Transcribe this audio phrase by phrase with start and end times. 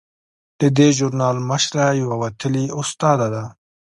[0.61, 3.43] د دې ژورنال مشره یوه وتلې استاده ده.